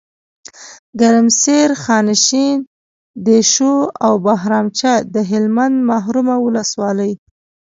[0.99, 2.57] ګرمسیر، خانشین،
[3.25, 3.73] دیشو
[4.05, 7.11] او بهرامچه دهلمند محرومه ولسوالۍ